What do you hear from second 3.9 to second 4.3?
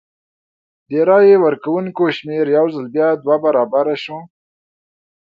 شو.